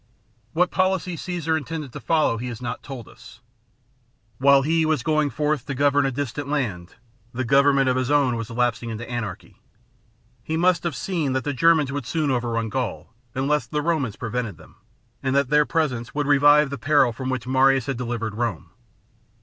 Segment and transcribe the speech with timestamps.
[0.53, 3.39] What policy Caesar intended to follow he has lot told us.
[4.39, 6.95] While he was going forth to govern 1 distant land,
[7.33, 9.61] the government of his own was apsing into anarchy.
[10.41, 14.57] He must have seen that :he Germans would soon overrun Gaul unless the Romans prevented
[14.57, 14.77] them,
[15.21, 18.71] and that their presence ;vould revive the peril from which Marius had delivered Rome.